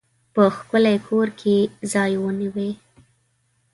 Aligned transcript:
په 0.33 0.43
ښکلي 0.55 0.97
کور 1.07 1.27
کې 1.39 1.55
ځای 1.93 2.13
ونیوی. 2.17 2.71